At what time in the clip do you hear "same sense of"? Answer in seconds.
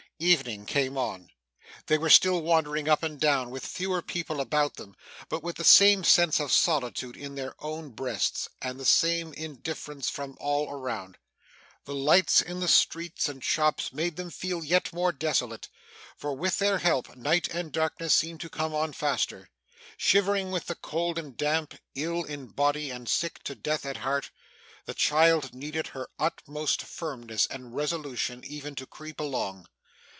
5.63-6.51